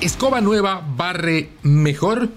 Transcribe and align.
Escoba 0.00 0.40
nueva 0.40 0.82
barre 0.86 1.50
mejor. 1.62 2.28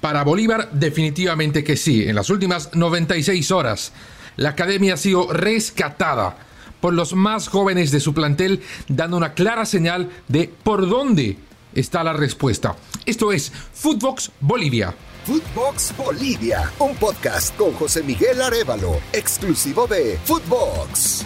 Para 0.00 0.22
Bolívar 0.22 0.70
definitivamente 0.72 1.64
que 1.64 1.76
sí. 1.76 2.04
En 2.06 2.14
las 2.14 2.30
últimas 2.30 2.74
96 2.74 3.50
horas 3.50 3.92
la 4.36 4.50
academia 4.50 4.94
ha 4.94 4.98
sido 4.98 5.32
rescatada 5.32 6.36
por 6.80 6.92
los 6.92 7.14
más 7.14 7.48
jóvenes 7.48 7.90
de 7.90 8.00
su 8.00 8.12
plantel, 8.12 8.62
dando 8.86 9.16
una 9.16 9.32
clara 9.32 9.64
señal 9.64 10.10
de 10.28 10.52
por 10.62 10.88
dónde 10.88 11.38
está 11.74 12.04
la 12.04 12.12
respuesta. 12.12 12.76
Esto 13.06 13.32
es 13.32 13.50
Footbox 13.72 14.30
Bolivia. 14.40 14.94
Footbox 15.24 15.96
Bolivia, 15.96 16.70
un 16.78 16.94
podcast 16.96 17.56
con 17.56 17.72
José 17.72 18.02
Miguel 18.02 18.40
Arevalo, 18.42 19.00
exclusivo 19.12 19.86
de 19.86 20.18
Footbox. 20.24 21.24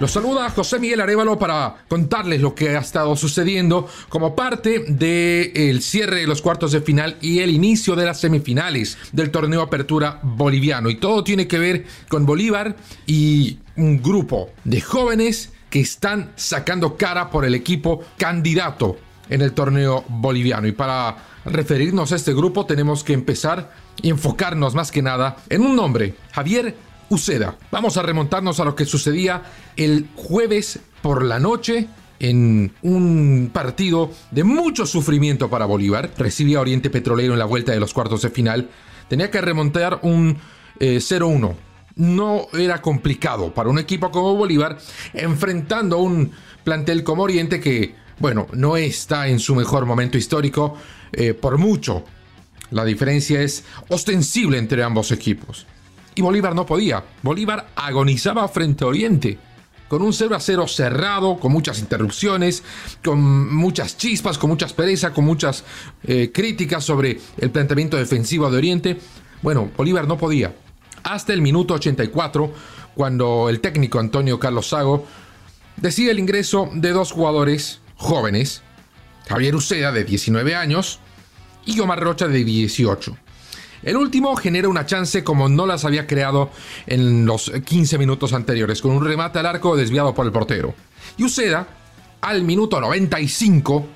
Los 0.00 0.12
saluda 0.12 0.48
José 0.48 0.78
Miguel 0.78 1.02
Arevalo 1.02 1.38
para 1.38 1.84
contarles 1.86 2.40
lo 2.40 2.54
que 2.54 2.74
ha 2.74 2.80
estado 2.80 3.14
sucediendo 3.16 3.86
como 4.08 4.34
parte 4.34 4.78
del 4.88 5.82
cierre 5.82 6.20
de 6.20 6.26
los 6.26 6.40
cuartos 6.40 6.72
de 6.72 6.80
final 6.80 7.18
y 7.20 7.40
el 7.40 7.50
inicio 7.50 7.94
de 7.94 8.06
las 8.06 8.18
semifinales 8.18 8.96
del 9.12 9.30
torneo 9.30 9.60
Apertura 9.60 10.18
Boliviano. 10.22 10.88
Y 10.88 10.94
todo 10.94 11.22
tiene 11.22 11.46
que 11.46 11.58
ver 11.58 11.84
con 12.08 12.24
Bolívar 12.24 12.76
y 13.06 13.58
un 13.76 14.00
grupo 14.00 14.48
de 14.64 14.80
jóvenes 14.80 15.52
que 15.68 15.80
están 15.80 16.32
sacando 16.34 16.96
cara 16.96 17.28
por 17.28 17.44
el 17.44 17.54
equipo 17.54 18.02
candidato 18.16 18.96
en 19.28 19.42
el 19.42 19.52
torneo 19.52 20.06
boliviano. 20.08 20.66
Y 20.66 20.72
para 20.72 21.14
referirnos 21.44 22.12
a 22.12 22.16
este 22.16 22.32
grupo 22.32 22.64
tenemos 22.64 23.04
que 23.04 23.12
empezar 23.12 23.70
y 24.00 24.08
enfocarnos 24.08 24.74
más 24.74 24.90
que 24.90 25.02
nada 25.02 25.36
en 25.50 25.60
un 25.60 25.76
nombre, 25.76 26.14
Javier 26.32 26.74
Uceda. 27.10 27.58
Vamos 27.70 27.96
a 27.96 28.02
remontarnos 28.02 28.60
a 28.60 28.64
lo 28.64 28.74
que 28.74 28.86
sucedía 28.86 29.42
el 29.76 30.08
jueves 30.14 30.78
por 31.02 31.24
la 31.24 31.38
noche 31.38 31.88
en 32.20 32.72
un 32.82 33.50
partido 33.52 34.12
de 34.30 34.44
mucho 34.44 34.86
sufrimiento 34.86 35.50
para 35.50 35.66
Bolívar. 35.66 36.12
Recibía 36.16 36.60
Oriente 36.60 36.88
Petrolero 36.88 37.32
en 37.32 37.38
la 37.38 37.46
vuelta 37.46 37.72
de 37.72 37.80
los 37.80 37.92
cuartos 37.92 38.22
de 38.22 38.30
final. 38.30 38.70
Tenía 39.08 39.30
que 39.30 39.40
remontar 39.40 39.98
un 40.02 40.38
0-1. 40.78 41.50
Eh, 41.50 41.56
no 41.96 42.46
era 42.52 42.80
complicado 42.80 43.52
para 43.52 43.68
un 43.68 43.78
equipo 43.78 44.10
como 44.10 44.36
Bolívar 44.36 44.78
enfrentando 45.12 45.96
a 45.96 46.00
un 46.00 46.30
plantel 46.62 47.02
como 47.02 47.24
Oriente 47.24 47.60
que, 47.60 47.94
bueno, 48.18 48.46
no 48.52 48.76
está 48.76 49.28
en 49.28 49.40
su 49.40 49.54
mejor 49.54 49.84
momento 49.84 50.16
histórico 50.16 50.76
eh, 51.12 51.34
por 51.34 51.58
mucho. 51.58 52.04
La 52.70 52.84
diferencia 52.84 53.42
es 53.42 53.64
ostensible 53.88 54.58
entre 54.58 54.84
ambos 54.84 55.10
equipos. 55.10 55.66
Y 56.20 56.22
Bolívar 56.22 56.54
no 56.54 56.66
podía. 56.66 57.02
Bolívar 57.22 57.70
agonizaba 57.74 58.46
frente 58.46 58.84
a 58.84 58.88
Oriente. 58.88 59.38
Con 59.88 60.02
un 60.02 60.12
0 60.12 60.36
a 60.36 60.38
0 60.38 60.68
cerrado, 60.68 61.38
con 61.38 61.50
muchas 61.50 61.78
interrupciones, 61.78 62.62
con 63.02 63.54
muchas 63.54 63.96
chispas, 63.96 64.36
con 64.36 64.50
muchas 64.50 64.74
perezas, 64.74 65.12
con 65.12 65.24
muchas 65.24 65.64
eh, 66.04 66.30
críticas 66.30 66.84
sobre 66.84 67.18
el 67.38 67.50
planteamiento 67.50 67.96
defensivo 67.96 68.50
de 68.50 68.58
Oriente. 68.58 69.00
Bueno, 69.40 69.70
Bolívar 69.74 70.06
no 70.06 70.18
podía. 70.18 70.54
Hasta 71.04 71.32
el 71.32 71.40
minuto 71.40 71.72
84, 71.72 72.52
cuando 72.94 73.48
el 73.48 73.60
técnico 73.60 73.98
Antonio 73.98 74.38
Carlos 74.38 74.68
Sago 74.68 75.06
decide 75.78 76.10
el 76.10 76.18
ingreso 76.18 76.68
de 76.74 76.90
dos 76.90 77.12
jugadores 77.12 77.80
jóvenes, 77.96 78.60
Javier 79.26 79.54
Uceda 79.54 79.90
de 79.90 80.04
19 80.04 80.54
años 80.54 81.00
y 81.64 81.80
Omar 81.80 82.00
Rocha 82.00 82.28
de 82.28 82.44
18. 82.44 83.16
El 83.82 83.96
último 83.96 84.36
genera 84.36 84.68
una 84.68 84.84
chance 84.84 85.24
como 85.24 85.48
no 85.48 85.66
las 85.66 85.84
había 85.84 86.06
creado 86.06 86.50
en 86.86 87.24
los 87.24 87.50
15 87.50 87.98
minutos 87.98 88.32
anteriores, 88.32 88.82
con 88.82 88.92
un 88.92 89.04
remate 89.04 89.38
al 89.38 89.46
arco 89.46 89.76
desviado 89.76 90.14
por 90.14 90.26
el 90.26 90.32
portero. 90.32 90.74
Y 91.16 91.24
Uceda, 91.24 91.66
al 92.20 92.42
minuto 92.42 92.80
95, 92.80 93.86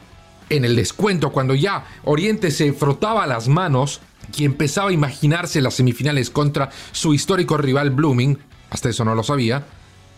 en 0.49 0.65
el 0.65 0.77
descuento, 0.77 1.33
cuando 1.33 1.55
ya 1.55 1.85
Oriente 2.05 2.51
se 2.51 2.73
frotaba 2.73 3.27
las 3.27 3.49
manos 3.49 4.01
y 4.37 4.45
empezaba 4.45 4.89
a 4.89 4.95
imaginarse 4.95 5.61
las 5.61 5.75
semifinales 5.75 6.31
contra 6.31 6.71
su 6.93 7.13
histórico 7.13 7.59
rival 7.59 7.91
Blooming, 7.91 8.39
hasta 8.71 8.89
eso 8.89 9.05
no 9.05 9.15
lo 9.15 9.23
sabía, 9.23 9.67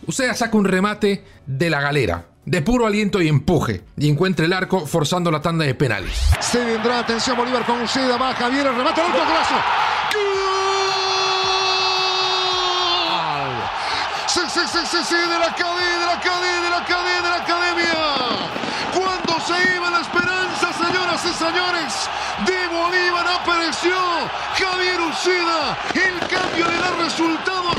Uceda 0.06 0.34
saca 0.34 0.56
un 0.56 0.64
remate 0.64 1.24
de 1.46 1.70
la 1.70 1.80
galera, 1.80 2.26
de 2.46 2.62
puro 2.62 2.86
aliento 2.86 3.20
y 3.20 3.28
empuje 3.28 3.82
y 3.98 4.08
encuentra 4.08 4.46
el 4.46 4.52
arco 4.52 4.86
forzando 4.86 5.30
la 5.30 5.42
tanda 5.42 5.64
de 5.64 5.74
penales. 5.74 6.16
Se 6.40 6.64
vendrá, 6.64 7.00
atención 7.00 7.36
Bolívar 7.36 7.66
con 7.66 7.82
Uceda, 7.82 8.16
va 8.16 8.32
Javier, 8.34 8.64
remate 8.66 9.00
al 9.00 9.08
arco, 9.08 9.18
golazo. 9.18 9.54
¡Gol! 10.14 10.76
Sí, 14.28 14.40
sí, 14.48 14.60
sí, 14.72 14.78
sí, 14.90 14.96
sí, 15.08 15.14
de 15.14 15.38
la 15.38 15.54
cadena, 15.54 15.98
de 15.98 16.06
la 16.06 16.20
cadena, 16.20 16.62
de 16.62 16.70
la 16.70 16.84
cadena, 16.84 17.22
de 17.22 17.28
la 17.28 17.36
academia. 17.36 17.94
Cuando 18.94 19.40
se 19.44 19.74
iba 19.74 19.90
la 19.90 20.00
esperanza, 20.00 20.72
señoras 20.72 21.24
y 21.24 21.32
señores, 21.34 22.08
de 22.44 22.68
Bolívar 22.68 23.26
apareció 23.40 23.94
Javier 24.56 25.00
Uceda. 25.00 25.78
El 25.94 26.18
cambio 26.28 26.66
le 26.66 26.76
da 26.76 26.96
resultado 27.02 27.70
a. 27.70 27.76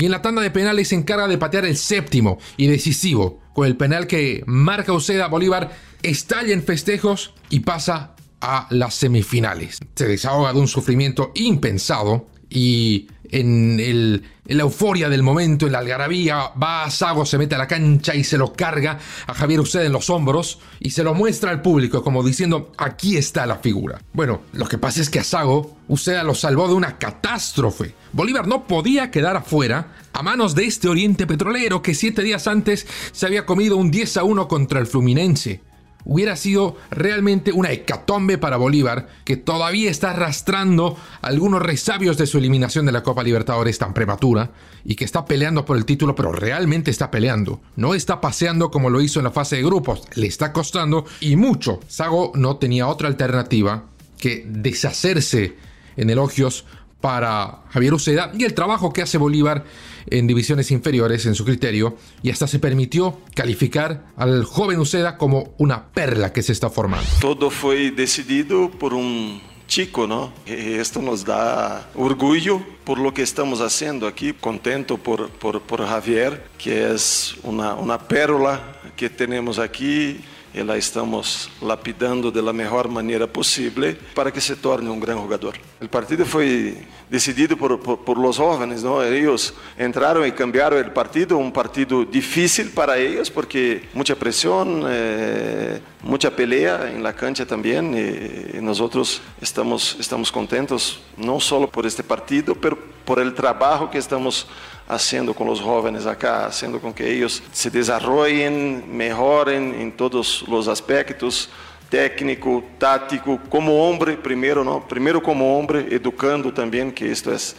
Y 0.00 0.04
en 0.04 0.10
la 0.10 0.22
tanda 0.22 0.42
de 0.42 0.50
penales 0.50 0.88
se 0.88 0.94
encarga 0.94 1.26
de 1.26 1.38
patear 1.38 1.64
el 1.64 1.76
séptimo 1.76 2.38
y 2.56 2.66
decisivo 2.66 3.40
con 3.54 3.66
el 3.66 3.76
penal 3.76 4.06
que 4.06 4.44
marca 4.46 4.92
Uceda, 4.92 5.28
Bolívar 5.28 5.70
estalla 6.02 6.52
en 6.52 6.62
festejos 6.62 7.34
y 7.48 7.60
pasa 7.60 8.14
a 8.40 8.66
las 8.70 8.94
semifinales. 8.94 9.78
Se 9.96 10.06
desahoga 10.06 10.52
de 10.52 10.60
un 10.60 10.68
sufrimiento 10.68 11.32
impensado 11.34 12.28
y 12.50 13.08
en, 13.30 14.22
la 14.44 14.62
euforia 14.62 15.08
del 15.08 15.22
momento, 15.22 15.66
en 15.66 15.72
la 15.72 15.78
algarabía, 15.78 16.52
va 16.60 16.84
a 16.84 16.90
Sago, 16.90 17.26
se 17.26 17.36
mete 17.36 17.54
a 17.54 17.58
la 17.58 17.68
cancha 17.68 18.14
y 18.14 18.24
se 18.24 18.38
lo 18.38 18.54
carga 18.54 18.98
a 19.26 19.34
Javier 19.34 19.60
Uceda 19.60 19.84
en 19.84 19.92
los 19.92 20.08
hombros 20.08 20.58
y 20.80 20.90
se 20.90 21.04
lo 21.04 21.14
muestra 21.14 21.50
al 21.50 21.60
público 21.60 22.02
como 22.02 22.22
diciendo, 22.22 22.72
aquí 22.78 23.16
está 23.16 23.44
la 23.46 23.56
figura. 23.56 24.00
Bueno, 24.12 24.42
lo 24.52 24.66
que 24.66 24.78
pasa 24.78 25.02
es 25.02 25.10
que 25.10 25.18
a 25.18 25.24
Sago, 25.24 25.76
Uceda 25.88 26.22
lo 26.22 26.34
salvó 26.34 26.68
de 26.68 26.74
una 26.74 26.98
catástrofe. 26.98 27.94
Bolívar 28.12 28.46
no 28.46 28.66
podía 28.66 29.10
quedar 29.10 29.36
afuera 29.36 29.92
a 30.12 30.22
manos 30.22 30.54
de 30.54 30.64
este 30.64 30.88
Oriente 30.88 31.26
Petrolero 31.26 31.82
que 31.82 31.94
siete 31.94 32.22
días 32.22 32.46
antes 32.46 32.86
se 33.12 33.26
había 33.26 33.44
comido 33.44 33.76
un 33.76 33.90
10 33.90 34.16
a 34.16 34.24
1 34.24 34.48
contra 34.48 34.80
el 34.80 34.86
Fluminense 34.86 35.67
hubiera 36.08 36.34
sido 36.36 36.76
realmente 36.90 37.52
una 37.52 37.70
hecatombe 37.70 38.38
para 38.38 38.56
Bolívar, 38.56 39.08
que 39.24 39.36
todavía 39.36 39.90
está 39.90 40.10
arrastrando 40.10 40.96
algunos 41.22 41.62
resabios 41.62 42.16
de 42.16 42.26
su 42.26 42.38
eliminación 42.38 42.86
de 42.86 42.92
la 42.92 43.02
Copa 43.02 43.22
Libertadores 43.22 43.78
tan 43.78 43.94
prematura, 43.94 44.50
y 44.84 44.96
que 44.96 45.04
está 45.04 45.26
peleando 45.26 45.64
por 45.64 45.76
el 45.76 45.84
título, 45.84 46.14
pero 46.14 46.32
realmente 46.32 46.90
está 46.90 47.10
peleando. 47.10 47.60
No 47.76 47.94
está 47.94 48.20
paseando 48.20 48.70
como 48.70 48.90
lo 48.90 49.02
hizo 49.02 49.20
en 49.20 49.24
la 49.24 49.30
fase 49.30 49.56
de 49.56 49.62
grupos, 49.62 50.02
le 50.14 50.26
está 50.26 50.52
costando 50.52 51.04
y 51.20 51.36
mucho. 51.36 51.80
Sago 51.88 52.32
no 52.34 52.56
tenía 52.56 52.88
otra 52.88 53.08
alternativa 53.08 53.84
que 54.18 54.44
deshacerse 54.48 55.56
en 55.98 56.08
elogios 56.08 56.64
para 57.00 57.62
Javier 57.70 57.94
Uceda 57.94 58.32
y 58.36 58.44
el 58.44 58.54
trabajo 58.54 58.92
que 58.92 59.02
hace 59.02 59.18
Bolívar 59.18 59.64
en 60.10 60.26
divisiones 60.26 60.70
inferiores 60.70 61.26
en 61.26 61.34
su 61.34 61.44
criterio 61.44 61.96
y 62.22 62.30
hasta 62.30 62.46
se 62.46 62.58
permitió 62.58 63.18
calificar 63.34 64.06
al 64.16 64.44
joven 64.44 64.80
Uceda 64.80 65.16
como 65.16 65.54
una 65.58 65.88
perla 65.88 66.32
que 66.32 66.42
se 66.42 66.52
está 66.52 66.70
formando. 66.70 67.06
Todo 67.20 67.50
fue 67.50 67.90
decidido 67.90 68.70
por 68.70 68.94
un 68.94 69.40
chico, 69.68 70.06
¿no? 70.06 70.32
Esto 70.46 71.02
nos 71.02 71.24
da 71.24 71.90
orgullo 71.94 72.60
por 72.84 72.98
lo 72.98 73.12
que 73.12 73.22
estamos 73.22 73.60
haciendo 73.60 74.06
aquí, 74.06 74.32
contento 74.32 74.96
por, 74.96 75.28
por, 75.28 75.60
por 75.60 75.86
Javier, 75.86 76.46
que 76.56 76.92
es 76.92 77.36
una, 77.42 77.74
una 77.74 77.98
pérola 77.98 78.80
que 78.96 79.10
tenemos 79.10 79.58
aquí 79.58 80.20
e 80.52 80.64
la 80.64 80.76
estamos 80.76 81.50
lapidando 81.60 82.30
de 82.30 82.42
la 82.42 82.52
mejor 82.52 82.88
manera 82.88 83.26
posible 83.26 83.96
para 84.14 84.32
que 84.32 84.40
se 84.40 84.56
torne 84.56 84.90
un 84.90 85.00
gran 85.00 85.18
jugador. 85.18 85.56
El 85.80 85.88
partido 85.88 86.24
fue 86.24 86.74
decidido 87.08 87.56
por, 87.56 87.80
por, 87.80 88.04
por 88.04 88.18
los 88.18 88.38
jóvenes, 88.38 88.82
¿no? 88.82 89.02
Ellos 89.02 89.54
entraron 89.76 90.26
y 90.26 90.32
cambiaron 90.32 90.92
partido, 90.92 91.38
un 91.38 91.52
partido 91.52 92.04
difícil 92.04 92.70
para 92.70 92.98
ellos 92.98 93.30
porque 93.30 93.88
mucha 93.94 94.14
presión, 94.14 94.84
eh, 94.88 95.80
mucha 96.02 96.34
pelea 96.34 96.90
en 96.90 97.02
la 97.02 97.12
cancha 97.14 97.46
también 97.46 97.94
y, 97.94 98.58
y 98.58 98.60
nosotros 98.60 99.20
estamos, 99.40 99.96
estamos 99.98 100.30
contentos 100.32 101.00
no 101.16 101.40
solo 101.40 101.68
por 101.68 101.86
este 101.86 102.02
partido, 102.02 102.54
pero 102.54 102.78
por 103.04 103.18
el 103.18 103.34
trabajo 103.34 103.90
que 103.90 103.98
estamos 103.98 104.46
haciendo 104.88 105.34
con 105.34 105.46
los 105.46 105.60
jóvenes 105.60 106.06
acá, 106.06 106.46
haciendo 106.46 106.80
con 106.80 106.94
que 106.94 107.12
ellos 107.12 107.42
se 107.52 107.70
desarrollen, 107.70 108.84
mejoren 108.96 109.74
en 109.74 109.92
todos 109.92 110.44
los 110.48 110.66
aspectos, 110.66 111.50
técnico, 111.90 112.64
táctico, 112.78 113.38
como 113.50 113.88
hombre 113.88 114.16
primero, 114.16 114.64
¿no? 114.64 114.86
Primero 114.88 115.22
como 115.22 115.58
hombre, 115.58 115.86
educando 115.90 116.52
también, 116.52 116.92
que 116.92 117.12
esto 117.12 117.32
es, 117.32 117.54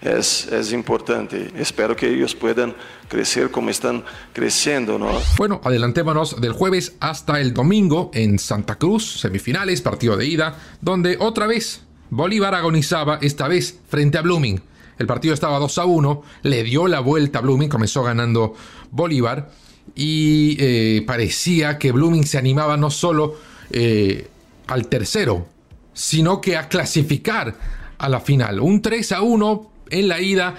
es, 0.00 0.46
es 0.46 0.72
importante. 0.72 1.50
Espero 1.56 1.94
que 1.94 2.08
ellos 2.08 2.34
puedan 2.34 2.74
crecer 3.08 3.50
como 3.50 3.70
están 3.70 4.04
creciendo, 4.32 4.98
¿no? 4.98 5.10
Bueno, 5.36 5.60
adelantémonos 5.62 6.40
del 6.40 6.52
jueves 6.52 6.96
hasta 6.98 7.40
el 7.40 7.54
domingo 7.54 8.10
en 8.12 8.40
Santa 8.40 8.76
Cruz, 8.76 9.20
semifinales, 9.20 9.82
partido 9.82 10.16
de 10.16 10.26
ida, 10.26 10.58
donde 10.80 11.16
otra 11.20 11.46
vez 11.46 11.82
Bolívar 12.10 12.54
agonizaba, 12.54 13.18
esta 13.22 13.46
vez 13.48 13.78
frente 13.88 14.18
a 14.18 14.22
Blooming 14.22 14.60
El 15.02 15.08
partido 15.08 15.34
estaba 15.34 15.58
2 15.58 15.78
a 15.78 15.84
1, 15.84 16.22
le 16.42 16.62
dio 16.62 16.86
la 16.86 17.00
vuelta 17.00 17.40
a 17.40 17.42
Blooming, 17.42 17.68
comenzó 17.68 18.04
ganando 18.04 18.54
Bolívar 18.92 19.50
y 19.96 20.56
eh, 20.60 21.02
parecía 21.04 21.76
que 21.76 21.90
Blooming 21.90 22.24
se 22.24 22.38
animaba 22.38 22.76
no 22.76 22.88
solo 22.88 23.34
eh, 23.72 24.28
al 24.68 24.86
tercero, 24.86 25.48
sino 25.92 26.40
que 26.40 26.56
a 26.56 26.68
clasificar 26.68 27.56
a 27.98 28.08
la 28.08 28.20
final. 28.20 28.60
Un 28.60 28.80
3 28.80 29.10
a 29.10 29.22
1 29.22 29.70
en 29.90 30.06
la 30.06 30.20
ida 30.20 30.54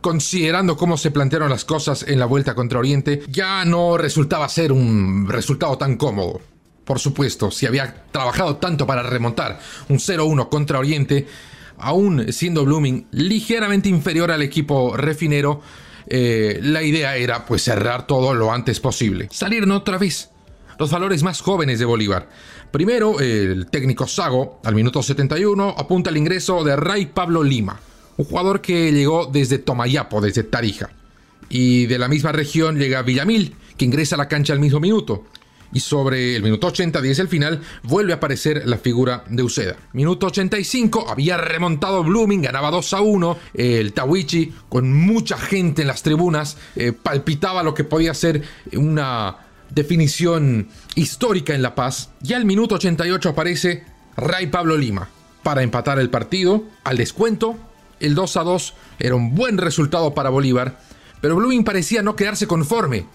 considerando 0.00 0.76
cómo 0.76 0.96
se 0.96 1.12
plantearon 1.12 1.48
las 1.48 1.64
cosas 1.64 2.04
en 2.08 2.18
la 2.18 2.26
vuelta 2.26 2.56
contra 2.56 2.80
Oriente, 2.80 3.22
ya 3.28 3.64
no 3.64 3.96
resultaba 3.96 4.48
ser 4.48 4.72
un 4.72 5.28
resultado 5.28 5.78
tan 5.78 5.96
cómodo. 5.96 6.40
Por 6.84 6.98
supuesto, 6.98 7.52
si 7.52 7.66
había 7.66 8.02
trabajado 8.10 8.56
tanto 8.56 8.84
para 8.84 9.04
remontar 9.04 9.60
un 9.88 9.98
0-1 9.98 10.48
contra 10.48 10.80
Oriente, 10.80 11.28
aún 11.80 12.32
siendo 12.32 12.64
Blooming 12.64 13.06
ligeramente 13.10 13.88
inferior 13.88 14.30
al 14.30 14.42
equipo 14.42 14.96
refinero, 14.96 15.60
eh, 16.06 16.58
la 16.62 16.82
idea 16.82 17.16
era 17.16 17.46
pues 17.46 17.62
cerrar 17.62 18.06
todo 18.06 18.34
lo 18.34 18.52
antes 18.52 18.80
posible. 18.80 19.28
Salieron 19.30 19.70
otra 19.72 19.98
vez 19.98 20.30
los 20.78 20.90
valores 20.90 21.22
más 21.22 21.40
jóvenes 21.40 21.78
de 21.78 21.84
Bolívar. 21.84 22.28
Primero, 22.70 23.20
el 23.20 23.66
técnico 23.66 24.06
Sago, 24.06 24.60
al 24.64 24.74
minuto 24.74 25.02
71, 25.02 25.74
apunta 25.76 26.10
el 26.10 26.16
ingreso 26.16 26.64
de 26.64 26.76
Ray 26.76 27.06
Pablo 27.06 27.42
Lima, 27.42 27.80
un 28.16 28.24
jugador 28.24 28.60
que 28.60 28.92
llegó 28.92 29.26
desde 29.26 29.58
Tomayapo, 29.58 30.20
desde 30.20 30.44
Tarija. 30.44 30.90
Y 31.48 31.86
de 31.86 31.98
la 31.98 32.08
misma 32.08 32.32
región 32.32 32.78
llega 32.78 33.02
Villamil, 33.02 33.56
que 33.76 33.84
ingresa 33.84 34.14
a 34.14 34.18
la 34.18 34.28
cancha 34.28 34.52
al 34.52 34.60
mismo 34.60 34.80
minuto. 34.80 35.26
Y 35.72 35.80
sobre 35.80 36.34
el 36.34 36.42
minuto 36.42 36.66
80, 36.66 37.00
10 37.00 37.18
el 37.20 37.28
final, 37.28 37.60
vuelve 37.84 38.12
a 38.12 38.16
aparecer 38.16 38.62
la 38.66 38.78
figura 38.78 39.24
de 39.28 39.42
Uceda. 39.42 39.76
Minuto 39.92 40.26
85, 40.26 41.06
había 41.08 41.36
remontado 41.36 42.02
Blooming, 42.02 42.42
ganaba 42.42 42.70
2 42.70 42.94
a 42.94 43.00
1. 43.00 43.38
El 43.54 43.92
Tawichi, 43.92 44.52
con 44.68 44.92
mucha 44.92 45.38
gente 45.38 45.82
en 45.82 45.88
las 45.88 46.02
tribunas, 46.02 46.56
eh, 46.74 46.92
palpitaba 46.92 47.62
lo 47.62 47.74
que 47.74 47.84
podía 47.84 48.14
ser 48.14 48.42
una 48.72 49.36
definición 49.70 50.68
histórica 50.94 51.54
en 51.54 51.62
La 51.62 51.74
Paz. 51.74 52.10
Ya 52.20 52.36
al 52.36 52.44
minuto 52.44 52.74
88 52.74 53.28
aparece 53.28 53.84
Ray 54.16 54.48
Pablo 54.48 54.76
Lima 54.76 55.08
para 55.42 55.62
empatar 55.62 55.98
el 55.98 56.10
partido. 56.10 56.64
Al 56.84 56.96
descuento, 56.96 57.56
el 58.00 58.14
2 58.14 58.36
a 58.36 58.42
2 58.42 58.74
era 58.98 59.14
un 59.14 59.34
buen 59.34 59.58
resultado 59.58 60.14
para 60.14 60.30
Bolívar, 60.30 60.80
pero 61.20 61.36
Blooming 61.36 61.64
parecía 61.64 62.02
no 62.02 62.16
quedarse 62.16 62.46
conforme. 62.46 63.06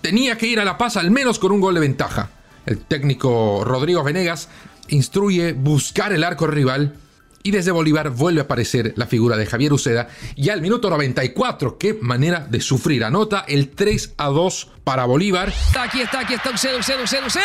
Tenía 0.00 0.38
que 0.38 0.46
ir 0.46 0.60
a 0.60 0.64
La 0.64 0.78
Paz 0.78 0.96
al 0.96 1.10
menos 1.10 1.38
con 1.38 1.52
un 1.52 1.60
gol 1.60 1.74
de 1.74 1.80
ventaja. 1.80 2.30
El 2.66 2.78
técnico 2.78 3.62
Rodrigo 3.64 4.04
Venegas 4.04 4.48
instruye 4.88 5.52
buscar 5.52 6.12
el 6.12 6.24
arco 6.24 6.46
rival 6.46 6.94
y 7.42 7.50
desde 7.50 7.70
Bolívar 7.70 8.10
vuelve 8.10 8.40
a 8.40 8.44
aparecer 8.44 8.92
la 8.96 9.06
figura 9.06 9.36
de 9.36 9.46
Javier 9.46 9.72
Uceda 9.72 10.08
y 10.36 10.50
al 10.50 10.60
minuto 10.60 10.90
94, 10.90 11.78
qué 11.78 11.98
manera 12.00 12.46
de 12.48 12.60
sufrir, 12.60 13.04
anota 13.04 13.44
el 13.48 13.70
3 13.70 14.14
a 14.18 14.26
2 14.26 14.70
para 14.84 15.06
Bolívar. 15.06 15.52
Aquí 15.78 16.00
está, 16.00 16.20
aquí 16.20 16.34
está 16.34 16.50
Uceda, 16.50 16.78
Uceda, 16.78 17.02
Uceda, 17.02 17.26
Uceda. 17.26 17.44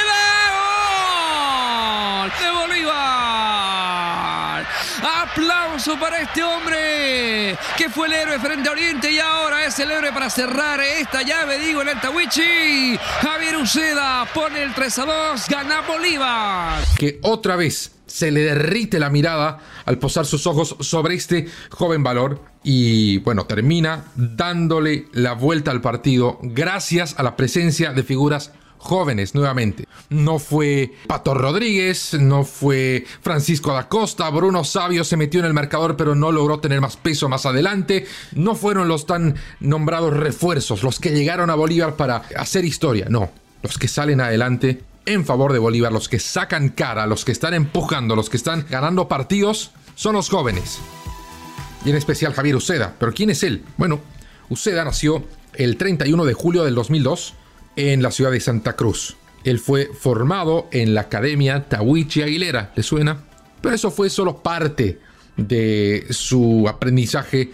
¡Gol! 2.21 2.31
De 2.39 2.51
Bolívar. 2.51 3.22
Aplauso 5.03 5.99
para 5.99 6.21
este 6.21 6.41
hombre 6.41 7.57
que 7.77 7.89
fue 7.89 8.07
el 8.07 8.13
héroe 8.13 8.39
frente 8.39 8.69
a 8.69 8.71
Oriente 8.71 9.11
y 9.11 9.19
ahora 9.19 9.65
es 9.65 9.77
el 9.79 9.91
héroe 9.91 10.13
para 10.13 10.29
cerrar 10.29 10.79
esta 10.79 11.23
llave, 11.23 11.59
digo, 11.59 11.81
el 11.81 11.89
Altawichi. 11.89 12.97
Javier 13.21 13.57
Uceda 13.57 14.25
pone 14.33 14.63
el 14.63 14.73
3 14.73 14.99
a 14.99 15.05
2, 15.05 15.49
gana 15.49 15.81
Bolívar. 15.81 16.83
Que 16.97 17.19
otra 17.21 17.57
vez 17.57 17.91
se 18.07 18.31
le 18.31 18.41
derrite 18.41 18.99
la 18.99 19.09
mirada 19.09 19.59
al 19.85 19.97
posar 19.97 20.25
sus 20.25 20.47
ojos 20.47 20.77
sobre 20.79 21.15
este 21.15 21.47
joven 21.69 22.03
valor 22.03 22.41
y 22.63 23.17
bueno, 23.19 23.45
termina 23.45 24.05
dándole 24.15 25.07
la 25.11 25.33
vuelta 25.33 25.71
al 25.71 25.81
partido 25.81 26.39
gracias 26.41 27.15
a 27.17 27.23
la 27.23 27.35
presencia 27.35 27.91
de 27.91 28.03
figuras 28.03 28.53
jóvenes 28.83 29.33
nuevamente. 29.33 29.87
No 30.09 30.39
fue 30.39 30.93
Pato 31.07 31.33
Rodríguez, 31.33 32.13
no 32.13 32.43
fue 32.43 33.05
Francisco 33.21 33.73
da 33.73 33.87
Costa, 33.87 34.29
Bruno 34.29 34.63
Sabio 34.63 35.03
se 35.03 35.17
metió 35.17 35.39
en 35.39 35.47
el 35.47 35.53
marcador 35.53 35.95
pero 35.97 36.15
no 36.15 36.31
logró 36.31 36.59
tener 36.59 36.81
más 36.81 36.97
peso 36.97 37.29
más 37.29 37.45
adelante. 37.45 38.05
No 38.33 38.55
fueron 38.55 38.87
los 38.87 39.05
tan 39.05 39.35
nombrados 39.59 40.15
refuerzos 40.15 40.83
los 40.83 40.99
que 40.99 41.11
llegaron 41.11 41.49
a 41.49 41.55
Bolívar 41.55 41.95
para 41.95 42.23
hacer 42.37 42.65
historia, 42.65 43.07
no. 43.09 43.31
Los 43.61 43.77
que 43.77 43.87
salen 43.87 44.19
adelante 44.19 44.83
en 45.05 45.25
favor 45.25 45.53
de 45.53 45.59
Bolívar, 45.59 45.91
los 45.91 46.09
que 46.09 46.19
sacan 46.19 46.69
cara, 46.69 47.07
los 47.07 47.25
que 47.25 47.31
están 47.31 47.53
empujando, 47.53 48.15
los 48.15 48.29
que 48.29 48.37
están 48.37 48.65
ganando 48.69 49.07
partidos, 49.07 49.71
son 49.95 50.15
los 50.15 50.29
jóvenes. 50.29 50.79
Y 51.85 51.89
en 51.89 51.95
especial 51.95 52.33
Javier 52.33 52.55
Uceda. 52.55 52.95
¿Pero 52.99 53.13
quién 53.13 53.29
es 53.29 53.43
él? 53.43 53.63
Bueno, 53.77 53.99
Uceda 54.49 54.83
nació 54.83 55.25
el 55.53 55.77
31 55.77 56.25
de 56.25 56.33
julio 56.33 56.63
del 56.63 56.75
2002 56.75 57.35
en 57.75 58.01
la 58.01 58.11
ciudad 58.11 58.31
de 58.31 58.39
Santa 58.39 58.75
Cruz. 58.75 59.15
Él 59.43 59.59
fue 59.59 59.89
formado 59.93 60.67
en 60.71 60.93
la 60.93 61.01
Academia 61.01 61.67
Tawichi 61.67 62.21
Aguilera, 62.21 62.71
¿le 62.75 62.83
suena? 62.83 63.23
Pero 63.61 63.75
eso 63.75 63.91
fue 63.91 64.09
solo 64.09 64.41
parte 64.41 64.99
de 65.35 66.05
su 66.09 66.65
aprendizaje 66.67 67.51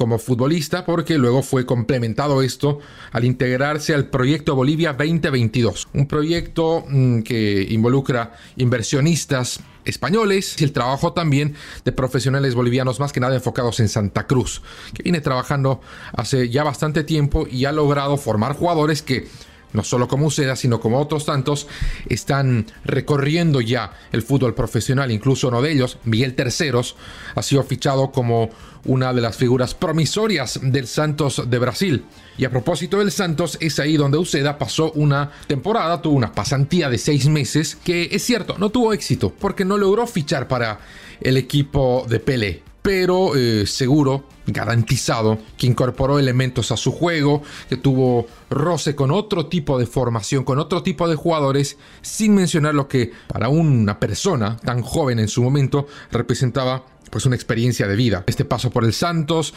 como 0.00 0.18
futbolista 0.18 0.86
porque 0.86 1.18
luego 1.18 1.42
fue 1.42 1.66
complementado 1.66 2.40
esto 2.40 2.78
al 3.12 3.26
integrarse 3.26 3.94
al 3.94 4.08
proyecto 4.08 4.54
Bolivia 4.54 4.94
2022, 4.94 5.88
un 5.92 6.06
proyecto 6.06 6.86
mm, 6.88 7.20
que 7.20 7.66
involucra 7.68 8.32
inversionistas 8.56 9.60
españoles 9.84 10.56
y 10.58 10.64
el 10.64 10.72
trabajo 10.72 11.12
también 11.12 11.54
de 11.84 11.92
profesionales 11.92 12.54
bolivianos 12.54 12.98
más 12.98 13.12
que 13.12 13.20
nada 13.20 13.34
enfocados 13.34 13.78
en 13.80 13.88
Santa 13.88 14.26
Cruz, 14.26 14.62
que 14.94 15.02
viene 15.02 15.20
trabajando 15.20 15.82
hace 16.14 16.48
ya 16.48 16.64
bastante 16.64 17.04
tiempo 17.04 17.46
y 17.46 17.66
ha 17.66 17.72
logrado 17.72 18.16
formar 18.16 18.54
jugadores 18.54 19.02
que 19.02 19.28
no 19.72 19.84
solo 19.84 20.08
como 20.08 20.26
Uceda, 20.26 20.56
sino 20.56 20.80
como 20.80 20.98
otros 20.98 21.26
tantos, 21.26 21.66
están 22.08 22.66
recorriendo 22.84 23.60
ya 23.60 23.92
el 24.12 24.22
fútbol 24.22 24.54
profesional. 24.54 25.10
Incluso 25.10 25.48
uno 25.48 25.62
de 25.62 25.72
ellos, 25.72 25.98
Miguel 26.04 26.34
Terceros, 26.34 26.96
ha 27.34 27.42
sido 27.42 27.62
fichado 27.62 28.10
como 28.10 28.50
una 28.84 29.12
de 29.12 29.20
las 29.20 29.36
figuras 29.36 29.74
promisorias 29.74 30.58
del 30.62 30.86
Santos 30.86 31.42
de 31.48 31.58
Brasil. 31.58 32.04
Y 32.38 32.44
a 32.44 32.50
propósito 32.50 32.98
del 32.98 33.12
Santos, 33.12 33.58
es 33.60 33.78
ahí 33.78 33.96
donde 33.96 34.18
Uceda 34.18 34.58
pasó 34.58 34.92
una 34.92 35.30
temporada, 35.46 36.00
tuvo 36.00 36.16
una 36.16 36.32
pasantía 36.32 36.88
de 36.88 36.98
seis 36.98 37.28
meses, 37.28 37.76
que 37.76 38.08
es 38.10 38.24
cierto, 38.24 38.56
no 38.58 38.70
tuvo 38.70 38.92
éxito, 38.92 39.32
porque 39.38 39.64
no 39.64 39.76
logró 39.76 40.06
fichar 40.06 40.48
para 40.48 40.80
el 41.20 41.36
equipo 41.36 42.06
de 42.08 42.20
Pelé 42.20 42.69
pero 42.82 43.36
eh, 43.36 43.66
seguro, 43.66 44.24
garantizado, 44.46 45.38
que 45.56 45.66
incorporó 45.66 46.18
elementos 46.18 46.72
a 46.72 46.76
su 46.76 46.92
juego, 46.92 47.42
que 47.68 47.76
tuvo 47.76 48.26
roce 48.48 48.94
con 48.94 49.10
otro 49.10 49.46
tipo 49.46 49.78
de 49.78 49.86
formación, 49.86 50.44
con 50.44 50.58
otro 50.58 50.82
tipo 50.82 51.08
de 51.08 51.16
jugadores, 51.16 51.76
sin 52.00 52.34
mencionar 52.34 52.74
lo 52.74 52.88
que 52.88 53.12
para 53.28 53.48
una 53.48 54.00
persona 54.00 54.56
tan 54.56 54.82
joven 54.82 55.18
en 55.18 55.28
su 55.28 55.42
momento 55.42 55.86
representaba 56.10 56.84
pues 57.10 57.26
una 57.26 57.36
experiencia 57.36 57.86
de 57.86 57.96
vida. 57.96 58.24
Este 58.26 58.44
paso 58.44 58.70
por 58.70 58.84
el 58.84 58.92
Santos, 58.92 59.52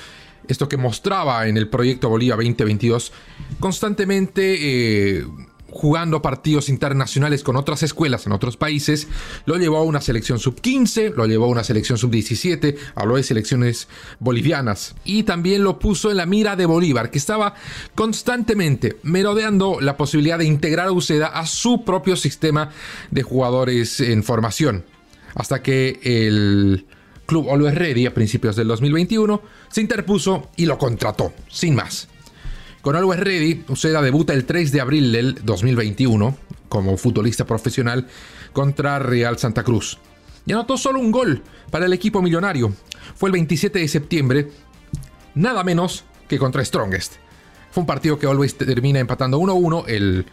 esto 0.48 0.68
que 0.68 0.78
mostraba 0.78 1.48
en 1.48 1.58
el 1.58 1.70
proyecto 1.70 2.10
Bolivia 2.10 2.36
2022, 2.36 3.12
constantemente... 3.60 5.20
Eh, 5.20 5.26
jugando 5.74 6.22
partidos 6.22 6.70
internacionales 6.70 7.44
con 7.44 7.56
otras 7.56 7.82
escuelas 7.82 8.28
en 8.28 8.32
otros 8.32 8.58
países, 8.58 9.08
lo 9.46 9.58
llevó 9.58 9.78
a 9.78 9.84
una 9.84 10.02
selección 10.02 10.40
sub-15, 10.40 11.16
lo 11.16 11.26
llevó 11.26 11.46
a 11.46 11.50
una 11.50 11.64
selección 11.64 11.98
sub-17, 11.98 12.78
habló 12.96 13.16
de 13.16 13.24
selecciones 13.24 13.88
bolivianas 14.20 14.96
y 15.04 15.24
también 15.24 15.64
lo 15.64 15.80
puso 15.80 16.12
en 16.12 16.18
la 16.18 16.28
mira 16.28 16.56
de 16.56 16.68
Bolívar, 16.68 17.10
que 17.10 17.18
estaba 17.18 17.56
constantemente 17.96 18.98
merodeando 19.02 19.82
la 19.82 19.98
posibilidad 19.98 20.38
de 20.38 20.46
integrar 20.46 20.88
a 20.88 20.92
Uceda 20.92 21.28
a 21.28 21.48
su 21.48 21.84
propio 21.84 22.16
sistema 22.16 22.70
de 23.10 23.24
jugadores 23.24 24.00
en 24.00 24.24
formación, 24.24 24.86
hasta 25.34 25.64
que 25.64 26.00
el 26.04 26.86
club 27.26 27.50
Always 27.50 27.76
Ready 27.76 28.06
a 28.06 28.14
principios 28.14 28.56
del 28.56 28.68
2021 28.68 29.42
se 29.70 29.82
interpuso 29.82 30.52
y 30.56 30.68
lo 30.68 30.78
contrató, 30.78 31.34
sin 31.50 31.74
más. 31.74 32.10
Con 32.84 32.98
Always 32.98 33.22
Ready, 33.22 33.64
Uceda 33.70 34.02
debuta 34.02 34.34
el 34.34 34.44
3 34.44 34.74
de 34.74 34.82
abril 34.82 35.14
del 35.14 35.36
2021 35.36 36.36
como 36.68 36.98
futbolista 36.98 37.46
profesional 37.46 38.08
contra 38.52 39.00
Real 39.00 39.38
Santa 39.40 39.64
Cruz. 39.64 40.00
Y 40.46 40.52
anotó 40.52 40.78
solo 40.78 41.00
un 41.00 41.10
gol 41.10 41.44
para 41.72 41.86
el 41.86 41.94
equipo 41.94 42.22
millonario. 42.22 42.74
Fue 43.16 43.30
el 43.30 43.34
27 43.34 43.80
de 43.80 43.88
septiembre, 43.88 44.52
nada 45.34 45.64
menos 45.64 46.04
que 46.28 46.38
contra 46.38 46.66
Strongest. 46.66 47.14
Fue 47.72 47.80
un 47.80 47.88
partido 47.88 48.20
que 48.20 48.28
Always 48.28 48.58
termina 48.58 49.00
empatando 49.00 49.40
1-1. 49.40 49.86
El 49.88 50.26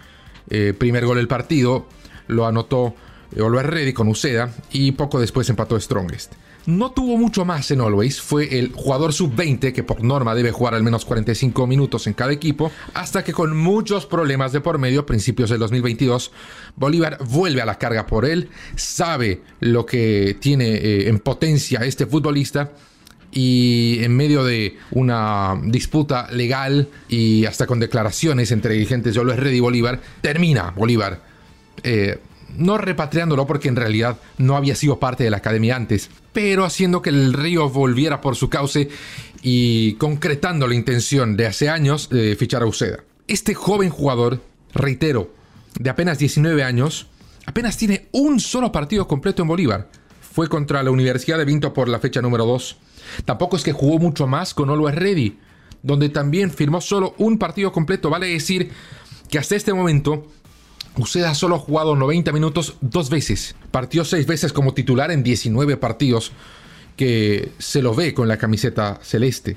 eh, 0.49 0.75
primer 0.77 1.07
gol 1.07 1.19
del 1.19 1.29
partido 1.29 1.87
lo 2.27 2.49
anotó 2.49 2.97
Always 3.37 3.67
Ready 3.67 3.93
con 3.93 4.09
Uceda 4.09 4.53
y 4.73 4.91
poco 4.91 5.21
después 5.21 5.49
empató 5.49 5.79
Strongest. 5.79 6.33
No 6.67 6.91
tuvo 6.91 7.17
mucho 7.17 7.45
más 7.45 7.71
en 7.71 7.81
Always, 7.81 8.21
fue 8.21 8.59
el 8.59 8.73
jugador 8.73 9.13
sub-20 9.13 9.73
que 9.73 9.83
por 9.83 10.03
norma 10.05 10.35
debe 10.35 10.53
jugar 10.53 10.75
al 10.75 10.83
menos 10.83 11.05
45 11.05 11.67
minutos 11.67 12.07
en 12.07 12.13
cada 12.13 12.33
equipo, 12.33 12.71
hasta 12.93 13.25
que 13.25 13.33
con 13.33 13.57
muchos 13.57 14.07
problemas 14.07 14.53
de 14.53 14.61
por 14.61 14.79
medio, 14.79 15.07
principios 15.07 15.51
del 15.51 15.59
2022, 15.59 16.33
Bolívar 16.77 17.19
vuelve 17.25 17.63
a 17.63 17.67
la 17.67 17.79
carga 17.79 18.07
por 18.07 18.27
él, 18.27 18.51
sabe 18.77 19.43
lo 19.61 19.87
que 19.87 20.37
tiene 20.39 20.75
eh, 20.75 21.09
en 21.09 21.19
potencia 21.21 21.81
este 21.81 22.07
futbolista 22.07 22.73
y 23.33 23.99
en 24.03 24.17
medio 24.17 24.45
de 24.45 24.77
una 24.91 25.59
disputa 25.65 26.29
legal 26.31 26.89
y 27.09 27.47
hasta 27.47 27.67
con 27.67 27.81
declaraciones 27.81 28.53
entre 28.53 28.75
dirigentes 28.75 29.15
de 29.15 29.21
Always 29.21 29.39
Ready 29.39 29.57
y 29.57 29.61
Bolívar, 29.61 30.01
termina 30.21 30.73
Bolívar. 30.77 31.23
Eh, 31.83 32.19
no 32.57 32.79
repatriándolo 32.79 33.47
porque 33.47 33.69
en 33.69 33.77
realidad 33.77 34.19
no 34.39 34.57
había 34.57 34.75
sido 34.75 34.99
parte 34.99 35.25
de 35.25 35.31
la 35.31 35.39
academia 35.39 35.77
antes, 35.77 36.11
pero 36.33 36.65
haciendo 36.65 37.03
que 37.03 37.11
el 37.11 37.33
río 37.33 37.69
volviera 37.69 38.21
por 38.21 38.37
su 38.37 38.49
cauce 38.49 38.89
y 39.43 39.95
concretando 39.95 40.67
la 40.67 40.75
intención 40.75 41.37
de 41.37 41.47
hace 41.47 41.69
años 41.69 42.09
de 42.09 42.37
fichar 42.37 42.63
a 42.63 42.67
Uceda. 42.67 43.05
Este 43.27 43.55
joven 43.55 43.91
jugador, 43.91 44.41
reitero, 44.73 45.33
de 45.79 45.91
apenas 45.91 46.19
19 46.19 46.63
años, 46.63 47.07
apenas 47.47 47.77
tiene 47.77 48.09
un 48.13 48.41
solo 48.41 48.73
partido 48.73 49.07
completo 49.07 49.43
en 49.43 49.49
Bolívar. 49.49 49.91
Fue 50.21 50.49
contra 50.49 50.83
la 50.83 50.91
Universidad 50.91 51.39
de 51.39 51.45
Vinto 51.45 51.73
por 51.73 51.89
la 51.89 51.99
fecha 51.99 52.23
número 52.23 52.45
2. 52.47 52.77
Tampoco 53.25 53.57
es 53.57 53.65
que 53.65 53.73
jugó 53.73 53.99
mucho 53.99 54.27
más 54.27 54.55
con 54.55 54.71
Always 54.71 54.95
Ready, 54.95 55.39
donde 55.83 56.09
también 56.09 56.51
firmó 56.51 56.81
solo 56.81 57.15
un 57.19 57.39
partido 57.39 57.73
completo. 57.73 58.11
Vale 58.11 58.29
decir 58.29 58.71
que 59.29 59.39
hasta 59.39 59.57
este 59.57 59.73
momento 59.73 60.27
Uceda 60.97 61.35
solo 61.35 61.59
jugado 61.59 61.97
90 61.97 62.33
minutos 62.33 62.77
dos 62.81 63.11
veces. 63.11 63.55
Partió 63.71 64.05
seis 64.05 64.27
veces 64.27 64.53
como 64.53 64.75
titular 64.75 65.11
en 65.11 65.23
19 65.23 65.77
partidos 65.77 66.33
que 66.97 67.53
se 67.59 67.81
lo 67.81 67.95
ve 67.95 68.13
con 68.13 68.29
la 68.29 68.37
camiseta 68.37 68.99
celeste. 69.03 69.57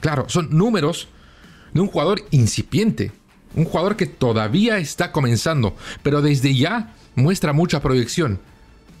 Claro, 0.00 0.24
son 0.28 0.48
números 0.50 1.08
de 1.72 1.80
un 1.80 1.88
jugador 1.88 2.22
incipiente. 2.30 3.12
Un 3.54 3.66
jugador 3.66 3.96
que 3.96 4.06
todavía 4.06 4.78
está 4.78 5.12
comenzando, 5.12 5.76
pero 6.02 6.22
desde 6.22 6.54
ya 6.54 6.94
muestra 7.14 7.52
mucha 7.52 7.80
proyección. 7.80 8.40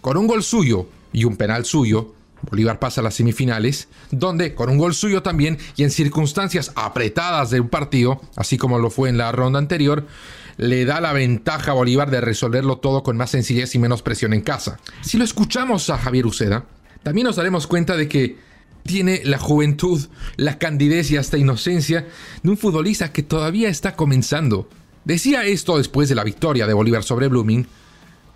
Con 0.00 0.16
un 0.16 0.26
gol 0.26 0.42
suyo 0.42 0.88
y 1.12 1.24
un 1.24 1.36
penal 1.36 1.64
suyo, 1.64 2.14
Bolívar 2.50 2.78
pasa 2.78 3.00
a 3.00 3.04
las 3.04 3.14
semifinales, 3.14 3.88
donde 4.10 4.54
con 4.54 4.68
un 4.68 4.78
gol 4.78 4.94
suyo 4.94 5.22
también 5.22 5.58
y 5.76 5.84
en 5.84 5.90
circunstancias 5.90 6.72
apretadas 6.74 7.50
de 7.50 7.60
un 7.60 7.68
partido, 7.68 8.20
así 8.36 8.58
como 8.58 8.78
lo 8.78 8.90
fue 8.90 9.08
en 9.08 9.16
la 9.16 9.32
ronda 9.32 9.58
anterior, 9.58 10.06
le 10.56 10.84
da 10.84 11.00
la 11.00 11.12
ventaja 11.12 11.72
a 11.72 11.74
Bolívar 11.74 12.10
de 12.10 12.20
resolverlo 12.20 12.78
todo 12.78 13.02
con 13.02 13.16
más 13.16 13.30
sencillez 13.30 13.74
y 13.74 13.78
menos 13.78 14.02
presión 14.02 14.32
en 14.32 14.42
casa. 14.42 14.78
Si 15.02 15.18
lo 15.18 15.24
escuchamos 15.24 15.90
a 15.90 15.98
Javier 15.98 16.26
Uceda, 16.26 16.64
también 17.02 17.26
nos 17.26 17.36
daremos 17.36 17.66
cuenta 17.66 17.96
de 17.96 18.08
que 18.08 18.36
tiene 18.84 19.22
la 19.24 19.38
juventud, 19.38 20.00
la 20.36 20.58
candidez 20.58 21.10
y 21.10 21.16
hasta 21.16 21.38
inocencia 21.38 22.06
de 22.42 22.50
un 22.50 22.56
futbolista 22.56 23.12
que 23.12 23.22
todavía 23.22 23.68
está 23.68 23.94
comenzando. 23.96 24.68
Decía 25.04 25.44
esto 25.44 25.78
después 25.78 26.08
de 26.08 26.14
la 26.14 26.24
victoria 26.24 26.66
de 26.66 26.74
Bolívar 26.74 27.02
sobre 27.02 27.28
Blooming, 27.28 27.66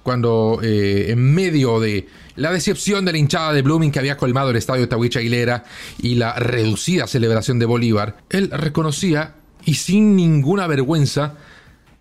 cuando 0.03 0.61
eh, 0.63 1.11
en 1.11 1.35
medio 1.35 1.81
de 1.81 2.07
la 2.37 2.53
decepción 2.53 3.05
de 3.05 3.13
la 3.13 3.19
hinchada 3.19 3.53
de 3.53 3.63
Blooming 3.63 3.91
que 3.91 3.99
había 3.99 4.17
colmado 4.17 4.51
el 4.51 4.57
estadio 4.57 4.89
Tahuicha 4.89 5.19
Aguilera 5.19 5.65
y 5.99 6.15
la 6.15 6.35
reducida 6.35 7.07
celebración 7.09 7.59
de 7.59 7.67
Bolívar, 7.67 8.19
él 8.31 8.51
reconocía 8.53 9.35
y 9.65 9.75
sin 9.75 10.15
ninguna 10.15 10.69
vergüenza 10.69 11.35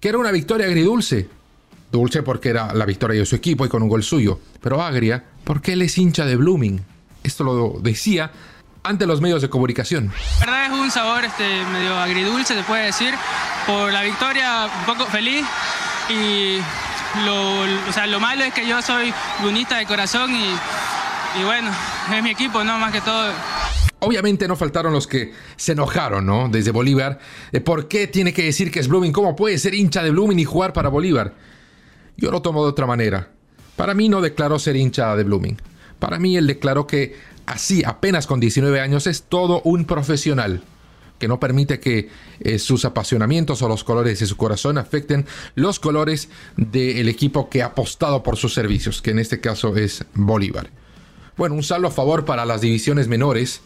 era 0.10 0.18
una 0.18 0.32
victoria 0.32 0.68
agridulce. 0.68 1.28
Dulce 1.92 2.24
porque 2.24 2.50
era 2.50 2.74
la 2.74 2.86
victoria 2.86 3.20
de 3.20 3.26
su 3.26 3.36
equipo 3.36 3.66
y 3.66 3.70
con 3.70 3.82
un 3.82 3.90
gol 3.90 4.04
suyo, 4.04 4.40
pero 4.62 4.82
agria 4.82 5.24
porque 5.44 5.74
él 5.74 5.82
es 5.82 5.98
hincha 5.98 6.26
de 6.26 6.36
Blooming. 6.36 6.84
Esto 7.24 7.44
lo 7.44 7.80
decía 7.82 8.32
ante 8.84 9.06
los 9.06 9.22
medios 9.22 9.42
de 9.42 9.50
comunicación. 9.50 10.12
La 10.42 10.46
verdad 10.46 10.66
es 10.66 10.72
un 10.72 10.92
sabor 10.92 11.24
este, 11.24 11.64
medio 11.66 11.96
agridulce, 11.96 12.54
se 12.56 12.64
puede 12.64 12.86
decir, 12.88 13.14
por 13.66 13.92
la 13.92 14.02
victoria 14.02 14.68
un 14.80 14.86
poco 14.86 15.06
feliz 15.10 15.46
y 16.10 16.58
lo, 17.26 17.62
o 17.62 17.92
sea, 17.94 18.06
lo 18.08 18.20
malo 18.20 18.44
es 18.44 18.54
que 18.54 18.68
yo 18.68 18.82
soy 18.82 19.14
lunista 19.42 19.78
de 19.78 19.86
corazón 19.86 20.36
y, 20.36 20.56
y 21.40 21.44
bueno, 21.44 21.72
es 22.14 22.24
mi 22.24 22.32
equipo, 22.32 22.64
¿no? 22.64 22.78
Más 22.78 22.92
que 22.92 23.02
todo. 23.02 23.32
Obviamente 24.06 24.48
no 24.48 24.56
faltaron 24.56 24.94
los 24.94 25.08
que 25.08 25.34
se 25.56 25.72
enojaron, 25.72 26.26
¿no? 26.26 26.48
Desde 26.50 26.72
Bolívar. 26.72 27.20
¿Por 27.64 27.88
qué 27.88 28.08
tiene 28.08 28.34
que 28.34 28.44
decir 28.44 28.72
que 28.72 28.80
es 28.80 28.88
Blooming? 28.88 29.12
¿Cómo 29.12 29.36
puede 29.36 29.58
ser 29.58 29.74
hincha 29.74 30.04
de 30.04 30.12
Blooming 30.12 30.40
y 30.40 30.46
jugar 30.46 30.74
para 30.74 30.90
Bolívar? 30.90 31.34
Yo 32.18 32.32
lo 32.32 32.42
tomo 32.42 32.64
de 32.64 32.70
otra 32.70 32.86
manera. 32.86 33.30
Para 33.76 33.94
mí 33.94 34.08
no 34.08 34.22
declaró 34.22 34.60
ser 34.60 34.76
hincha 34.76 35.16
de 35.16 35.24
Blooming. 35.24 35.58
Para 36.00 36.20
mí 36.20 36.38
él 36.38 36.48
declaró 36.48 36.88
que 36.88 37.16
así, 37.46 37.84
apenas 37.86 38.28
con 38.28 38.40
19 38.40 38.80
años, 38.80 39.08
es 39.08 39.24
todo 39.24 39.62
un 39.64 39.86
profesional 39.86 40.64
que 41.20 41.28
no 41.28 41.40
permite 41.40 41.80
que 41.80 42.10
eh, 42.42 42.60
sus 42.60 42.86
apasionamientos 42.86 43.62
o 43.62 43.70
los 43.70 43.84
colores 43.84 44.20
de 44.20 44.26
su 44.26 44.36
corazón 44.36 44.78
afecten 44.78 45.26
los 45.56 45.80
colores 45.80 46.30
del 46.58 47.08
equipo 47.08 47.50
que 47.50 47.64
ha 47.64 47.68
apostado 47.68 48.22
por 48.22 48.38
sus 48.38 48.54
servicios, 48.54 49.02
que 49.02 49.12
en 49.12 49.20
este 49.20 49.40
caso 49.40 49.76
es 49.76 50.06
Bolívar. 50.14 50.70
Bueno, 51.38 51.56
un 51.56 51.64
saldo 51.64 51.88
a 51.88 51.92
favor 51.92 52.26
para 52.26 52.46
las 52.46 52.62
divisiones 52.62 53.08
menores 53.08 53.62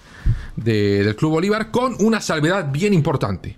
del 0.55 1.15
Club 1.15 1.31
Bolívar 1.31 1.71
con 1.71 1.95
una 1.99 2.21
salvedad 2.21 2.71
bien 2.71 2.93
importante. 2.93 3.57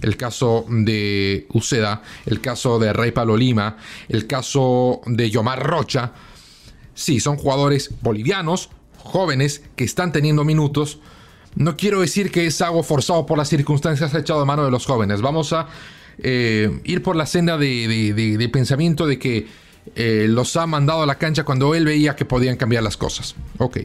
El 0.00 0.16
caso 0.16 0.64
de 0.68 1.46
Uceda, 1.52 2.02
el 2.26 2.40
caso 2.40 2.78
de 2.78 2.92
Rey 2.92 3.10
Palo 3.10 3.36
Lima, 3.36 3.76
el 4.08 4.26
caso 4.26 5.00
de 5.06 5.30
Yomar 5.30 5.62
Rocha. 5.62 6.12
Sí, 6.94 7.20
son 7.20 7.36
jugadores 7.36 7.90
bolivianos, 8.00 8.70
jóvenes, 8.98 9.62
que 9.76 9.84
están 9.84 10.12
teniendo 10.12 10.44
minutos. 10.44 11.00
No 11.56 11.76
quiero 11.76 12.00
decir 12.00 12.30
que 12.30 12.46
es 12.46 12.60
algo 12.60 12.82
forzado 12.82 13.26
por 13.26 13.38
las 13.38 13.48
circunstancias 13.48 14.14
echado 14.14 14.40
a 14.40 14.44
mano 14.44 14.64
de 14.64 14.70
los 14.70 14.86
jóvenes. 14.86 15.20
Vamos 15.20 15.52
a 15.52 15.66
eh, 16.18 16.80
ir 16.84 17.02
por 17.02 17.16
la 17.16 17.26
senda 17.26 17.56
de, 17.58 18.50
pensamiento 18.52 19.06
de 19.06 19.18
que 19.18 19.46
eh, 19.94 20.26
los 20.28 20.56
ha 20.56 20.66
mandado 20.66 21.02
a 21.02 21.06
la 21.06 21.16
cancha 21.16 21.44
cuando 21.44 21.74
él 21.74 21.84
veía 21.84 22.14
que 22.14 22.24
podían 22.24 22.56
cambiar 22.56 22.82
las 22.82 22.96
cosas. 22.96 23.34
Ok. 23.58 23.78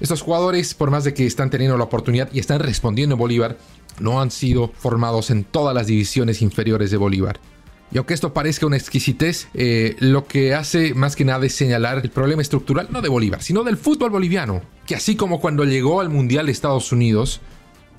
Estos 0.00 0.22
jugadores, 0.22 0.74
por 0.74 0.90
más 0.90 1.04
de 1.04 1.14
que 1.14 1.26
están 1.26 1.50
teniendo 1.50 1.76
la 1.76 1.84
oportunidad 1.84 2.30
y 2.32 2.38
están 2.38 2.60
respondiendo 2.60 3.14
en 3.14 3.18
Bolívar, 3.18 3.58
no 4.00 4.20
han 4.20 4.30
sido 4.30 4.72
formados 4.74 5.30
en 5.30 5.44
todas 5.44 5.74
las 5.74 5.86
divisiones 5.86 6.40
inferiores 6.42 6.90
de 6.90 6.96
Bolívar. 6.96 7.38
Y 7.92 7.98
aunque 7.98 8.14
esto 8.14 8.32
parezca 8.32 8.66
una 8.66 8.76
exquisitez, 8.76 9.48
eh, 9.52 9.96
lo 9.98 10.26
que 10.26 10.54
hace 10.54 10.94
más 10.94 11.16
que 11.16 11.24
nada 11.24 11.44
es 11.44 11.54
señalar 11.54 12.00
el 12.02 12.10
problema 12.10 12.40
estructural 12.40 12.88
no 12.90 13.02
de 13.02 13.08
Bolívar, 13.08 13.42
sino 13.42 13.64
del 13.64 13.76
fútbol 13.76 14.10
boliviano, 14.10 14.62
que 14.86 14.94
así 14.94 15.16
como 15.16 15.40
cuando 15.40 15.64
llegó 15.64 16.00
al 16.00 16.08
Mundial 16.08 16.46
de 16.46 16.52
Estados 16.52 16.92
Unidos, 16.92 17.40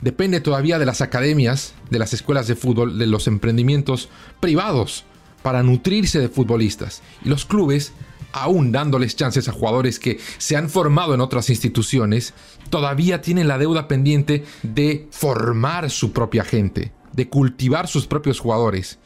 depende 0.02 0.40
todavía 0.40 0.80
de 0.80 0.86
las 0.86 1.02
academias, 1.02 1.74
de 1.90 2.00
las 2.00 2.14
escuelas 2.14 2.48
de 2.48 2.56
fútbol, 2.56 2.98
de 2.98 3.06
los 3.06 3.28
emprendimientos 3.28 4.08
privados 4.40 5.04
para 5.44 5.62
nutrirse 5.62 6.20
de 6.20 6.30
futbolistas. 6.30 7.02
Y 7.26 7.30
los 7.30 7.46
clubes 7.46 7.92
aún 8.32 8.72
dándoles 8.72 9.16
chances 9.16 9.48
a 9.48 9.52
jugadores 9.52 10.00
que 10.00 10.20
se 10.38 10.56
han 10.56 10.70
formado 10.70 11.14
en 11.14 11.22
otras 11.22 11.50
instituciones, 11.50 12.34
todavía 12.70 13.22
tienen 13.22 13.48
la 13.48 13.58
deuda 13.58 13.88
pendiente 13.88 14.44
de 14.64 15.08
formar 15.12 15.90
su 15.90 16.12
propia 16.12 16.44
gente, 16.44 16.92
de 17.14 17.30
cultivar 17.30 17.88
sus 17.88 18.08
propios 18.08 18.40
jugadores. 18.40 19.00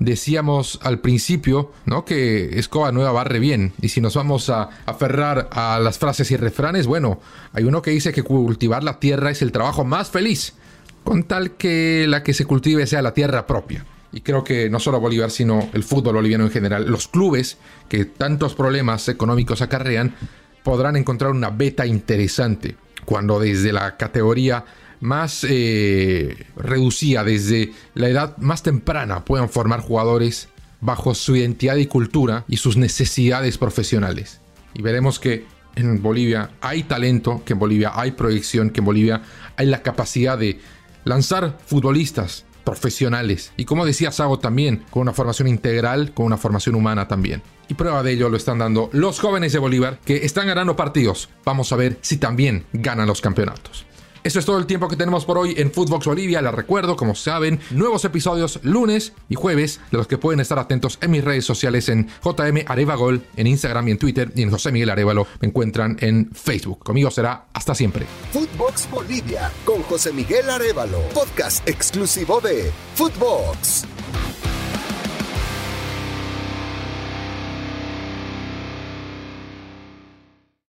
Decíamos 0.00 0.80
al 0.82 0.98
principio, 0.98 1.70
¿no? 1.86 2.04
Que 2.04 2.58
Escoba 2.58 2.90
Nueva 2.90 3.12
barre 3.12 3.38
bien. 3.38 3.72
Y 3.80 3.90
si 3.90 4.00
nos 4.00 4.16
vamos 4.16 4.50
a 4.50 4.70
aferrar 4.86 5.48
a 5.52 5.78
las 5.78 5.98
frases 5.98 6.30
y 6.32 6.36
refranes, 6.36 6.86
bueno, 6.86 7.20
hay 7.52 7.64
uno 7.64 7.80
que 7.80 7.92
dice 7.92 8.12
que 8.12 8.24
cultivar 8.24 8.82
la 8.82 8.98
tierra 8.98 9.30
es 9.30 9.40
el 9.40 9.52
trabajo 9.52 9.84
más 9.84 10.10
feliz, 10.10 10.54
con 11.04 11.22
tal 11.22 11.52
que 11.52 12.06
la 12.08 12.24
que 12.24 12.34
se 12.34 12.44
cultive 12.44 12.86
sea 12.86 13.02
la 13.02 13.14
tierra 13.14 13.46
propia 13.46 13.86
y 14.14 14.20
creo 14.20 14.44
que 14.44 14.70
no 14.70 14.78
solo 14.78 15.00
Bolívar, 15.00 15.32
sino 15.32 15.68
el 15.72 15.82
fútbol 15.82 16.14
boliviano 16.14 16.44
en 16.44 16.50
general, 16.50 16.86
los 16.86 17.08
clubes 17.08 17.58
que 17.88 18.04
tantos 18.04 18.54
problemas 18.54 19.08
económicos 19.08 19.60
acarrean, 19.60 20.14
podrán 20.62 20.94
encontrar 20.94 21.32
una 21.32 21.50
beta 21.50 21.84
interesante 21.84 22.76
cuando 23.04 23.40
desde 23.40 23.72
la 23.72 23.96
categoría 23.96 24.64
más 25.00 25.44
eh, 25.48 26.46
reducida, 26.56 27.24
desde 27.24 27.72
la 27.94 28.08
edad 28.08 28.36
más 28.38 28.62
temprana, 28.62 29.24
puedan 29.24 29.48
formar 29.48 29.80
jugadores 29.80 30.48
bajo 30.80 31.12
su 31.14 31.34
identidad 31.34 31.74
y 31.76 31.86
cultura 31.86 32.44
y 32.46 32.58
sus 32.58 32.76
necesidades 32.76 33.58
profesionales. 33.58 34.40
Y 34.74 34.82
veremos 34.82 35.18
que 35.18 35.44
en 35.74 36.00
Bolivia 36.00 36.52
hay 36.60 36.84
talento, 36.84 37.42
que 37.44 37.54
en 37.54 37.58
Bolivia 37.58 37.90
hay 37.94 38.12
proyección, 38.12 38.70
que 38.70 38.80
en 38.80 38.86
Bolivia 38.86 39.22
hay 39.56 39.66
la 39.66 39.82
capacidad 39.82 40.38
de 40.38 40.60
lanzar 41.04 41.58
futbolistas 41.66 42.44
profesionales. 42.64 43.52
Y 43.56 43.64
como 43.64 43.84
decía 43.84 44.10
Sago 44.10 44.38
también, 44.38 44.84
con 44.90 45.02
una 45.02 45.12
formación 45.12 45.48
integral, 45.48 46.12
con 46.12 46.26
una 46.26 46.36
formación 46.36 46.74
humana 46.74 47.08
también. 47.08 47.42
Y 47.68 47.74
prueba 47.74 48.02
de 48.02 48.12
ello 48.12 48.28
lo 48.28 48.36
están 48.36 48.58
dando 48.58 48.90
los 48.92 49.20
jóvenes 49.20 49.52
de 49.52 49.58
Bolívar 49.58 49.98
que 50.04 50.24
están 50.24 50.46
ganando 50.46 50.76
partidos. 50.76 51.28
Vamos 51.44 51.72
a 51.72 51.76
ver 51.76 51.98
si 52.00 52.18
también 52.18 52.64
ganan 52.72 53.06
los 53.06 53.20
campeonatos. 53.20 53.86
Eso 54.24 54.38
es 54.38 54.46
todo 54.46 54.56
el 54.56 54.64
tiempo 54.64 54.88
que 54.88 54.96
tenemos 54.96 55.26
por 55.26 55.36
hoy 55.36 55.52
en 55.58 55.70
Footbox 55.70 56.06
Bolivia. 56.06 56.40
Les 56.40 56.54
recuerdo, 56.54 56.96
como 56.96 57.14
saben, 57.14 57.60
nuevos 57.70 58.06
episodios 58.06 58.58
lunes 58.62 59.12
y 59.28 59.34
jueves, 59.34 59.80
de 59.90 59.98
los 59.98 60.06
que 60.06 60.16
pueden 60.16 60.40
estar 60.40 60.58
atentos 60.58 60.98
en 61.02 61.10
mis 61.10 61.22
redes 61.22 61.44
sociales 61.44 61.90
en 61.90 62.08
JM 62.24 62.64
Arevagol, 62.66 63.22
en 63.36 63.46
Instagram 63.46 63.88
y 63.88 63.90
en 63.90 63.98
Twitter, 63.98 64.32
y 64.34 64.40
en 64.40 64.50
José 64.50 64.72
Miguel 64.72 64.88
Arevalo 64.88 65.26
me 65.42 65.48
encuentran 65.48 65.98
en 66.00 66.30
Facebook. 66.32 66.82
Conmigo 66.82 67.10
será 67.10 67.48
hasta 67.52 67.74
siempre. 67.74 68.06
Footbox 68.32 68.88
Bolivia 68.90 69.52
con 69.66 69.82
José 69.82 70.10
Miguel 70.10 70.48
Arevalo, 70.48 71.00
podcast 71.12 71.68
exclusivo 71.68 72.40
de 72.40 72.72
Footbox. 72.94 73.84